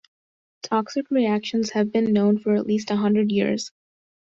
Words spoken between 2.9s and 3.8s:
hundred years.